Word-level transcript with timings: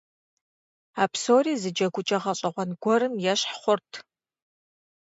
А 1.01 1.03
псори 1.11 1.53
зы 1.61 1.69
джэгукӀэ 1.75 2.17
гъэщӀэгъуэн 2.23 2.71
гуэрым 2.81 3.13
ещхь 3.31 3.53
хъурт. 3.61 3.91